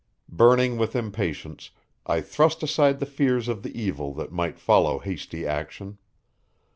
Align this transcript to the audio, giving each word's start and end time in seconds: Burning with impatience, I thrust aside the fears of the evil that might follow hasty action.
Burning 0.31 0.79
with 0.79 0.95
impatience, 0.95 1.69
I 2.07 2.21
thrust 2.21 2.63
aside 2.63 2.97
the 2.99 3.05
fears 3.05 3.47
of 3.47 3.61
the 3.61 3.79
evil 3.79 4.15
that 4.15 4.31
might 4.31 4.57
follow 4.57 4.97
hasty 4.97 5.45
action. 5.45 5.99